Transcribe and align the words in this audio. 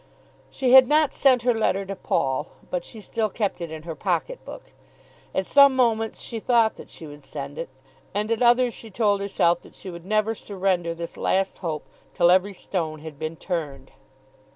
She 0.49 0.71
had 0.73 0.87
not 0.87 1.13
sent 1.13 1.43
her 1.43 1.53
letter 1.53 1.85
to 1.85 1.95
Paul, 1.95 2.47
but 2.71 2.83
she 2.83 2.99
still 3.01 3.29
kept 3.29 3.61
it 3.61 3.69
in 3.69 3.83
her 3.83 3.93
pocket 3.93 4.43
book. 4.43 4.73
At 5.31 5.45
some 5.45 5.75
moments 5.75 6.21
she 6.21 6.39
thought 6.39 6.75
that 6.77 6.89
she 6.89 7.05
would 7.05 7.23
send 7.23 7.59
it; 7.59 7.69
and 8.11 8.31
at 8.31 8.41
others 8.41 8.73
she 8.73 8.89
told 8.89 9.21
herself 9.21 9.61
that 9.61 9.75
she 9.75 9.91
would 9.91 10.03
never 10.07 10.33
surrender 10.33 10.95
this 10.95 11.17
last 11.17 11.59
hope 11.59 11.85
till 12.15 12.31
every 12.31 12.55
stone 12.55 13.01
had 13.01 13.19
been 13.19 13.35
turned. 13.35 13.91